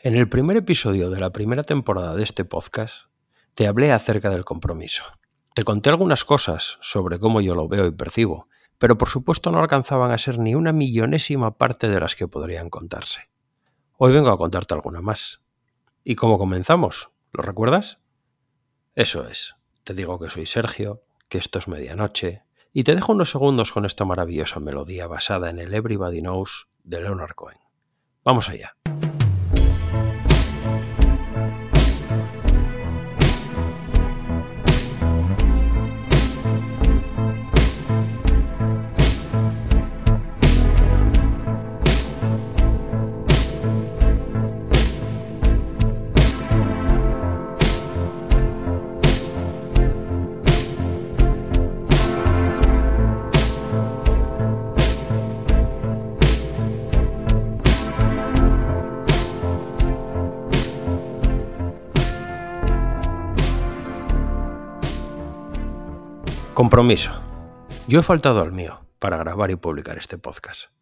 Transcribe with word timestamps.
En 0.00 0.14
el 0.14 0.28
primer 0.28 0.56
episodio 0.56 1.10
de 1.10 1.18
la 1.18 1.30
primera 1.30 1.64
temporada 1.64 2.14
de 2.14 2.22
este 2.22 2.44
podcast 2.44 3.06
te 3.54 3.66
hablé 3.66 3.90
acerca 3.90 4.30
del 4.30 4.44
compromiso. 4.44 5.02
Te 5.54 5.64
conté 5.64 5.90
algunas 5.90 6.24
cosas 6.24 6.78
sobre 6.80 7.18
cómo 7.18 7.40
yo 7.40 7.56
lo 7.56 7.66
veo 7.66 7.84
y 7.84 7.90
percibo, 7.90 8.46
pero 8.78 8.96
por 8.96 9.08
supuesto 9.08 9.50
no 9.50 9.58
alcanzaban 9.58 10.12
a 10.12 10.18
ser 10.18 10.38
ni 10.38 10.54
una 10.54 10.72
millonésima 10.72 11.58
parte 11.58 11.88
de 11.88 11.98
las 11.98 12.14
que 12.14 12.28
podrían 12.28 12.70
contarse. 12.70 13.28
Hoy 13.96 14.12
vengo 14.12 14.30
a 14.30 14.38
contarte 14.38 14.72
alguna 14.72 15.00
más. 15.00 15.40
¿Y 16.04 16.14
cómo 16.14 16.38
comenzamos? 16.38 17.10
¿Lo 17.32 17.42
recuerdas? 17.42 17.98
Eso 18.94 19.26
es. 19.26 19.56
Te 19.82 19.94
digo 19.94 20.20
que 20.20 20.30
soy 20.30 20.46
Sergio, 20.46 21.02
que 21.28 21.38
esto 21.38 21.58
es 21.58 21.66
medianoche, 21.66 22.44
y 22.72 22.84
te 22.84 22.94
dejo 22.94 23.14
unos 23.14 23.32
segundos 23.32 23.72
con 23.72 23.84
esta 23.84 24.04
maravillosa 24.04 24.60
melodía 24.60 25.08
basada 25.08 25.50
en 25.50 25.58
el 25.58 25.74
Everybody 25.74 26.20
Knows 26.20 26.68
de 26.84 27.00
Leonard 27.00 27.34
Cohen. 27.34 27.58
Vamos 28.22 28.48
allá. 28.48 28.76
Compromiso. 66.58 67.12
Yo 67.86 68.00
he 68.00 68.02
faltado 68.02 68.40
al 68.40 68.50
mío 68.50 68.84
para 68.98 69.16
grabar 69.16 69.52
y 69.52 69.54
publicar 69.54 69.96
este 69.96 70.18
podcast. 70.18 70.72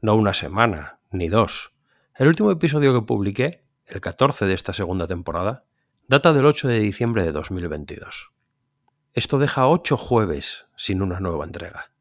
No 0.00 0.14
una 0.14 0.32
semana, 0.32 1.00
ni 1.10 1.28
dos. 1.28 1.74
El 2.14 2.28
último 2.28 2.50
episodio 2.50 2.94
que 2.94 3.04
publiqué, 3.04 3.62
el 3.84 4.00
14 4.00 4.46
de 4.46 4.54
esta 4.54 4.72
segunda 4.72 5.06
temporada, 5.06 5.66
data 6.08 6.32
del 6.32 6.46
8 6.46 6.68
de 6.68 6.78
diciembre 6.78 7.22
de 7.22 7.32
2022. 7.32 8.32
Esto 9.12 9.38
deja 9.38 9.68
ocho 9.68 9.98
jueves 9.98 10.68
sin 10.74 11.02
una 11.02 11.20
nueva 11.20 11.44
entrega. 11.44 11.92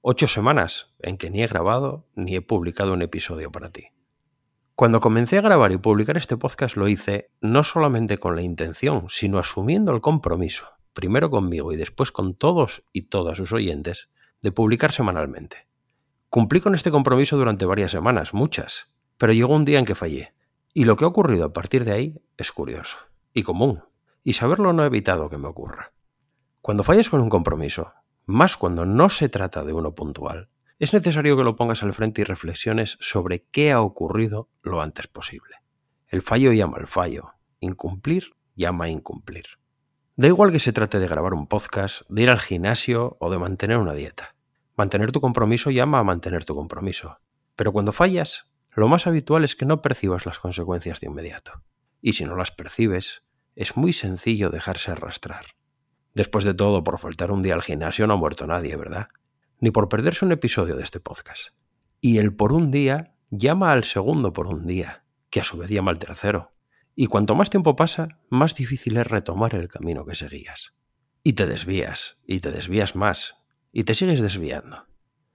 Ocho 0.00 0.26
semanas 0.26 0.94
en 1.00 1.18
que 1.18 1.28
ni 1.28 1.42
he 1.42 1.48
grabado 1.48 2.08
ni 2.14 2.34
he 2.34 2.40
publicado 2.40 2.94
un 2.94 3.02
episodio 3.02 3.52
para 3.52 3.68
ti. 3.68 3.88
Cuando 4.74 5.00
comencé 5.00 5.36
a 5.36 5.42
grabar 5.42 5.70
y 5.72 5.76
publicar 5.76 6.16
este 6.16 6.38
podcast 6.38 6.78
lo 6.78 6.88
hice 6.88 7.30
no 7.42 7.62
solamente 7.62 8.16
con 8.16 8.36
la 8.36 8.42
intención, 8.42 9.04
sino 9.10 9.38
asumiendo 9.38 9.92
el 9.92 10.00
compromiso 10.00 10.79
primero 10.92 11.30
conmigo 11.30 11.72
y 11.72 11.76
después 11.76 12.12
con 12.12 12.34
todos 12.34 12.82
y 12.92 13.02
todas 13.02 13.36
sus 13.38 13.52
oyentes, 13.52 14.08
de 14.42 14.52
publicar 14.52 14.92
semanalmente. 14.92 15.68
Cumplí 16.28 16.60
con 16.60 16.74
este 16.74 16.90
compromiso 16.90 17.36
durante 17.36 17.66
varias 17.66 17.90
semanas, 17.90 18.34
muchas, 18.34 18.88
pero 19.18 19.32
llegó 19.32 19.54
un 19.54 19.64
día 19.64 19.78
en 19.78 19.84
que 19.84 19.94
fallé. 19.94 20.32
Y 20.72 20.84
lo 20.84 20.96
que 20.96 21.04
ha 21.04 21.08
ocurrido 21.08 21.44
a 21.44 21.52
partir 21.52 21.84
de 21.84 21.92
ahí 21.92 22.22
es 22.36 22.52
curioso 22.52 22.98
y 23.32 23.42
común, 23.42 23.82
y 24.22 24.34
saberlo 24.34 24.72
no 24.72 24.82
ha 24.82 24.86
evitado 24.86 25.28
que 25.28 25.38
me 25.38 25.48
ocurra. 25.48 25.92
Cuando 26.60 26.84
fallas 26.84 27.10
con 27.10 27.20
un 27.20 27.28
compromiso, 27.28 27.92
más 28.26 28.56
cuando 28.56 28.86
no 28.86 29.08
se 29.08 29.28
trata 29.28 29.64
de 29.64 29.72
uno 29.72 29.94
puntual, 29.94 30.48
es 30.78 30.94
necesario 30.94 31.36
que 31.36 31.44
lo 31.44 31.56
pongas 31.56 31.82
al 31.82 31.92
frente 31.92 32.22
y 32.22 32.24
reflexiones 32.24 32.96
sobre 33.00 33.44
qué 33.50 33.72
ha 33.72 33.82
ocurrido 33.82 34.48
lo 34.62 34.80
antes 34.80 35.08
posible. 35.08 35.56
El 36.06 36.22
fallo 36.22 36.52
llama 36.52 36.78
al 36.78 36.86
fallo, 36.86 37.34
incumplir 37.60 38.34
llama 38.54 38.86
a 38.86 38.88
incumplir. 38.88 39.44
Da 40.20 40.26
igual 40.26 40.52
que 40.52 40.58
se 40.58 40.74
trate 40.74 40.98
de 40.98 41.08
grabar 41.08 41.32
un 41.32 41.46
podcast, 41.46 42.02
de 42.10 42.24
ir 42.24 42.28
al 42.28 42.40
gimnasio 42.40 43.16
o 43.20 43.30
de 43.30 43.38
mantener 43.38 43.78
una 43.78 43.94
dieta. 43.94 44.36
Mantener 44.76 45.12
tu 45.12 45.20
compromiso 45.22 45.70
llama 45.70 45.98
a 45.98 46.04
mantener 46.04 46.44
tu 46.44 46.54
compromiso. 46.54 47.20
Pero 47.56 47.72
cuando 47.72 47.90
fallas, 47.90 48.52
lo 48.72 48.86
más 48.86 49.06
habitual 49.06 49.44
es 49.44 49.56
que 49.56 49.64
no 49.64 49.80
percibas 49.80 50.26
las 50.26 50.38
consecuencias 50.38 51.00
de 51.00 51.06
inmediato. 51.06 51.62
Y 52.02 52.12
si 52.12 52.26
no 52.26 52.36
las 52.36 52.50
percibes, 52.50 53.22
es 53.56 53.78
muy 53.78 53.94
sencillo 53.94 54.50
dejarse 54.50 54.90
arrastrar. 54.90 55.46
Después 56.12 56.44
de 56.44 56.52
todo, 56.52 56.84
por 56.84 56.98
faltar 56.98 57.32
un 57.32 57.40
día 57.40 57.54
al 57.54 57.62
gimnasio 57.62 58.06
no 58.06 58.12
ha 58.12 58.18
muerto 58.18 58.46
nadie, 58.46 58.76
¿verdad? 58.76 59.08
Ni 59.58 59.70
por 59.70 59.88
perderse 59.88 60.26
un 60.26 60.32
episodio 60.32 60.76
de 60.76 60.82
este 60.82 61.00
podcast. 61.00 61.54
Y 62.02 62.18
el 62.18 62.36
por 62.36 62.52
un 62.52 62.70
día 62.70 63.14
llama 63.30 63.72
al 63.72 63.84
segundo 63.84 64.34
por 64.34 64.48
un 64.48 64.66
día, 64.66 65.02
que 65.30 65.40
a 65.40 65.44
su 65.44 65.56
vez 65.56 65.70
llama 65.70 65.92
al 65.92 65.98
tercero, 65.98 66.52
y 66.94 67.06
cuanto 67.06 67.34
más 67.34 67.50
tiempo 67.50 67.76
pasa, 67.76 68.18
más 68.28 68.54
difícil 68.54 68.96
es 68.96 69.06
retomar 69.06 69.54
el 69.54 69.68
camino 69.68 70.04
que 70.04 70.14
seguías. 70.14 70.74
Y 71.22 71.34
te 71.34 71.46
desvías, 71.46 72.18
y 72.26 72.40
te 72.40 72.50
desvías 72.50 72.96
más, 72.96 73.36
y 73.72 73.84
te 73.84 73.94
sigues 73.94 74.20
desviando. 74.20 74.86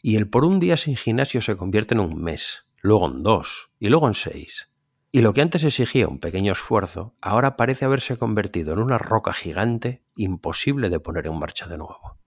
Y 0.01 0.17
el 0.17 0.29
por 0.29 0.45
un 0.45 0.59
día 0.59 0.77
sin 0.77 0.95
gimnasio 0.95 1.41
se 1.41 1.55
convierte 1.55 1.93
en 1.93 2.01
un 2.01 2.21
mes, 2.21 2.67
luego 2.81 3.07
en 3.07 3.23
dos, 3.23 3.71
y 3.79 3.89
luego 3.89 4.07
en 4.07 4.13
seis. 4.13 4.71
Y 5.11 5.21
lo 5.21 5.33
que 5.33 5.41
antes 5.41 5.63
exigía 5.63 6.07
un 6.07 6.19
pequeño 6.19 6.51
esfuerzo, 6.51 7.15
ahora 7.21 7.55
parece 7.55 7.85
haberse 7.85 8.17
convertido 8.17 8.73
en 8.73 8.79
una 8.79 8.97
roca 8.97 9.31
gigante 9.33 10.03
imposible 10.15 10.89
de 10.89 10.99
poner 10.99 11.27
en 11.27 11.39
marcha 11.39 11.67
de 11.67 11.77
nuevo. 11.77 12.17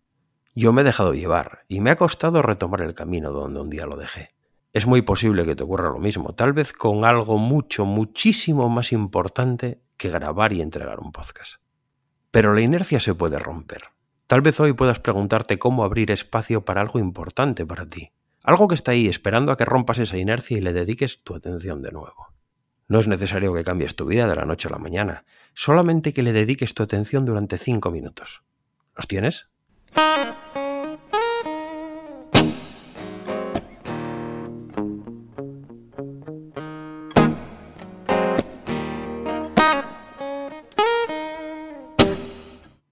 Yo 0.54 0.72
me 0.72 0.80
he 0.80 0.84
dejado 0.84 1.14
llevar, 1.14 1.64
y 1.68 1.80
me 1.80 1.90
ha 1.90 1.96
costado 1.96 2.42
retomar 2.42 2.80
el 2.80 2.94
camino 2.94 3.30
donde 3.30 3.60
un 3.60 3.70
día 3.70 3.86
lo 3.86 3.96
dejé 3.96 4.30
es 4.78 4.86
muy 4.86 5.02
posible 5.02 5.44
que 5.44 5.56
te 5.56 5.64
ocurra 5.64 5.90
lo 5.90 5.98
mismo, 5.98 6.34
tal 6.34 6.52
vez 6.52 6.72
con 6.72 7.04
algo 7.04 7.36
mucho, 7.36 7.84
muchísimo 7.84 8.68
más 8.68 8.92
importante 8.92 9.82
que 9.96 10.08
grabar 10.08 10.52
y 10.52 10.62
entregar 10.62 11.00
un 11.00 11.10
podcast. 11.10 11.56
Pero 12.30 12.54
la 12.54 12.60
inercia 12.60 13.00
se 13.00 13.12
puede 13.12 13.40
romper. 13.40 13.82
Tal 14.28 14.40
vez 14.40 14.60
hoy 14.60 14.74
puedas 14.74 15.00
preguntarte 15.00 15.58
cómo 15.58 15.82
abrir 15.82 16.12
espacio 16.12 16.64
para 16.64 16.80
algo 16.80 17.00
importante 17.00 17.66
para 17.66 17.86
ti, 17.86 18.12
algo 18.44 18.68
que 18.68 18.76
está 18.76 18.92
ahí 18.92 19.08
esperando 19.08 19.50
a 19.50 19.56
que 19.56 19.64
rompas 19.64 19.98
esa 19.98 20.16
inercia 20.16 20.56
y 20.56 20.60
le 20.60 20.72
dediques 20.72 21.24
tu 21.24 21.34
atención 21.34 21.82
de 21.82 21.90
nuevo. 21.90 22.28
No 22.86 23.00
es 23.00 23.08
necesario 23.08 23.52
que 23.52 23.64
cambies 23.64 23.96
tu 23.96 24.06
vida 24.06 24.28
de 24.28 24.36
la 24.36 24.44
noche 24.44 24.68
a 24.68 24.70
la 24.70 24.78
mañana, 24.78 25.24
solamente 25.54 26.12
que 26.12 26.22
le 26.22 26.32
dediques 26.32 26.72
tu 26.72 26.84
atención 26.84 27.24
durante 27.24 27.58
cinco 27.58 27.90
minutos. 27.90 28.44
¿Los 28.94 29.08
tienes? 29.08 29.50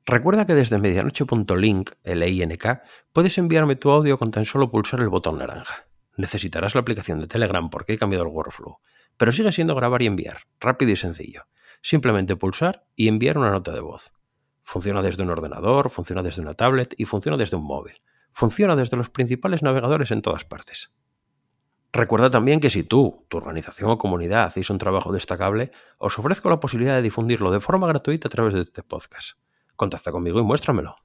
Recuerda 0.09 0.47
que 0.47 0.55
desde 0.55 0.79
medianoche.link, 0.79 1.91
el 2.05 2.23
INK, 2.23 2.81
puedes 3.13 3.39
enviarme 3.39 3.75
tu 3.75 3.91
audio 3.91 4.17
con 4.17 4.31
tan 4.31 4.45
solo 4.45 4.71
pulsar 4.71 5.01
el 5.01 5.09
botón 5.09 5.39
naranja. 5.39 5.89
Necesitarás 6.17 6.77
la 6.77 6.83
aplicación 6.83 7.19
de 7.19 7.27
Telegram 7.27 7.69
porque 7.71 7.95
he 7.95 7.99
cambiado 7.99 8.25
el 8.25 8.31
workflow, 8.31 8.79
pero 9.17 9.33
sigue 9.33 9.51
siendo 9.51 9.75
grabar 9.75 10.03
y 10.03 10.07
enviar, 10.07 10.43
rápido 10.61 10.93
y 10.93 10.97
sencillo. 10.97 11.49
Simplemente 11.83 12.37
pulsar 12.37 12.87
y 12.95 13.09
enviar 13.09 13.37
una 13.37 13.51
nota 13.51 13.73
de 13.73 13.81
voz. 13.81 14.13
Funciona 14.63 15.03
desde 15.03 15.25
un 15.25 15.31
ordenador, 15.31 15.91
funciona 15.91 16.23
desde 16.23 16.41
una 16.41 16.55
tablet 16.55 16.95
y 16.97 17.05
funciona 17.07 17.37
desde 17.37 17.57
un 17.57 17.65
móvil. 17.65 18.01
Funciona 18.31 18.77
desde 18.77 18.97
los 18.97 19.11
principales 19.11 19.65
navegadores 19.65 20.13
en 20.13 20.23
todas 20.23 20.45
partes. 20.45 20.93
Recuerda 21.93 22.31
también 22.31 22.61
que 22.61 22.71
si 22.71 22.85
tú, 22.85 23.27
tu 23.29 23.39
organización 23.39 23.91
o 23.91 23.99
comunidad 23.99 24.45
hacéis 24.45 24.71
un 24.71 24.79
trabajo 24.79 25.13
destacable, 25.13 25.73
os 25.99 26.17
ofrezco 26.17 26.49
la 26.49 26.61
posibilidad 26.61 26.95
de 26.95 27.03
difundirlo 27.03 27.51
de 27.51 27.59
forma 27.59 27.89
gratuita 27.89 28.29
a 28.29 28.31
través 28.31 28.55
de 28.55 28.61
este 28.61 28.85
podcast 28.85 29.37
contacta 29.77 30.11
conmigo 30.11 30.41
y 30.41 30.43
muéstramelo. 30.43 30.97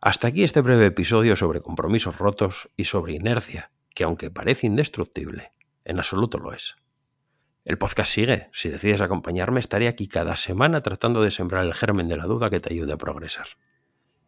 Hasta 0.00 0.28
aquí 0.28 0.42
este 0.42 0.60
breve 0.60 0.86
episodio 0.86 1.36
sobre 1.36 1.60
compromisos 1.60 2.18
rotos 2.18 2.68
y 2.76 2.84
sobre 2.84 3.14
inercia, 3.14 3.70
que 3.94 4.04
aunque 4.04 4.30
parece 4.30 4.66
indestructible, 4.66 5.52
en 5.84 5.98
absoluto 5.98 6.38
lo 6.38 6.52
es. 6.52 6.76
El 7.64 7.78
podcast 7.78 8.12
sigue. 8.12 8.48
Si 8.52 8.68
decides 8.68 9.00
acompañarme, 9.00 9.60
estaré 9.60 9.88
aquí 9.88 10.06
cada 10.06 10.36
semana 10.36 10.82
tratando 10.82 11.22
de 11.22 11.30
sembrar 11.30 11.64
el 11.64 11.72
germen 11.72 12.08
de 12.08 12.18
la 12.18 12.26
duda 12.26 12.50
que 12.50 12.60
te 12.60 12.74
ayude 12.74 12.92
a 12.92 12.98
progresar. 12.98 13.46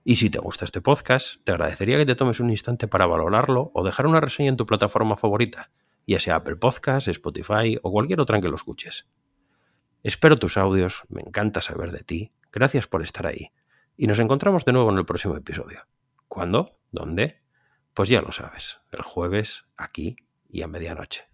Y 0.04 0.16
si 0.16 0.30
te 0.30 0.38
gusta 0.38 0.64
este 0.64 0.80
podcast, 0.80 1.42
te 1.44 1.52
agradecería 1.52 1.98
que 1.98 2.06
te 2.06 2.14
tomes 2.14 2.40
un 2.40 2.48
instante 2.48 2.88
para 2.88 3.06
valorarlo 3.06 3.72
o 3.74 3.84
dejar 3.84 4.06
una 4.06 4.20
reseña 4.20 4.48
en 4.48 4.56
tu 4.56 4.64
plataforma 4.64 5.16
favorita, 5.16 5.70
ya 6.06 6.20
sea 6.20 6.36
Apple 6.36 6.56
Podcasts, 6.56 7.08
Spotify 7.08 7.76
o 7.82 7.90
cualquier 7.90 8.20
otra 8.20 8.36
en 8.36 8.42
que 8.42 8.48
lo 8.48 8.54
escuches. 8.54 9.06
Espero 10.02 10.38
tus 10.38 10.56
audios, 10.56 11.02
me 11.08 11.20
encanta 11.20 11.60
saber 11.60 11.90
de 11.90 12.04
ti, 12.04 12.32
gracias 12.52 12.86
por 12.86 13.02
estar 13.02 13.26
ahí. 13.26 13.50
Y 13.96 14.06
nos 14.06 14.20
encontramos 14.20 14.64
de 14.64 14.72
nuevo 14.72 14.90
en 14.90 14.98
el 14.98 15.06
próximo 15.06 15.36
episodio. 15.36 15.86
¿Cuándo? 16.28 16.78
¿Dónde? 16.92 17.40
Pues 17.94 18.08
ya 18.08 18.20
lo 18.20 18.30
sabes, 18.30 18.80
el 18.92 19.02
jueves, 19.02 19.66
aquí 19.76 20.16
y 20.48 20.62
a 20.62 20.68
medianoche. 20.68 21.28